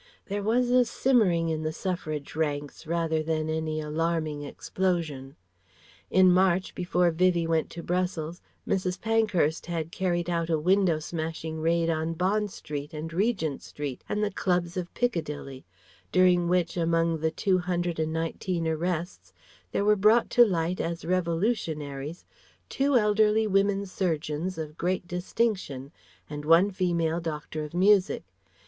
There 0.25 0.41
was 0.41 0.71
a 0.71 0.83
simmering 0.83 1.49
in 1.49 1.61
the 1.61 1.71
Suffragist 1.71 2.35
ranks 2.35 2.87
rather 2.87 3.21
than 3.21 3.49
any 3.51 3.79
alarming 3.79 4.41
explosion. 4.41 5.35
In 6.09 6.31
March, 6.31 6.73
before 6.73 7.11
Vivie 7.11 7.45
went 7.45 7.69
to 7.69 7.83
Brussels, 7.83 8.41
Mrs. 8.67 8.99
Pankhurst 8.99 9.67
had 9.67 9.91
carried 9.91 10.27
out 10.27 10.49
a 10.49 10.57
window 10.57 10.97
smashing 10.97 11.59
raid 11.61 11.87
on 11.87 12.13
Bond 12.15 12.49
Street 12.49 12.95
and 12.95 13.13
Regent 13.13 13.61
Street 13.61 14.03
and 14.09 14.23
the 14.23 14.31
clubs 14.31 14.75
of 14.75 14.91
Piccadilly, 14.95 15.65
during 16.11 16.47
which 16.47 16.75
among 16.77 17.19
the 17.19 17.29
two 17.29 17.59
hundred 17.59 17.99
and 17.99 18.11
nineteen 18.11 18.67
arrests 18.67 19.31
there 19.71 19.85
were 19.85 19.95
brought 19.95 20.31
to 20.31 20.43
light 20.43 20.81
as 20.81 21.05
"revolutionaries" 21.05 22.25
two 22.69 22.95
elderly 22.97 23.45
women 23.45 23.85
surgeons 23.85 24.57
of 24.57 24.79
great 24.79 25.07
distinction 25.07 25.91
and 26.27 26.43
one 26.43 26.71
female 26.71 27.19
Doctor 27.19 27.63
of 27.63 27.75
Music. 27.75 28.23